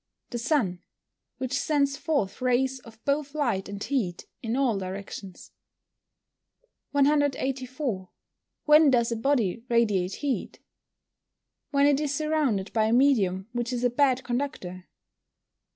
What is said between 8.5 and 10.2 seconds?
When does a body radiate